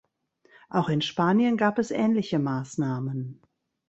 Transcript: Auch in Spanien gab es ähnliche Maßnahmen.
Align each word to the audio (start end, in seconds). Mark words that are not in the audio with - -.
Auch 0.69 0.89
in 0.89 1.03
Spanien 1.03 1.57
gab 1.57 1.77
es 1.77 1.91
ähnliche 1.91 2.39
Maßnahmen. 2.39 3.39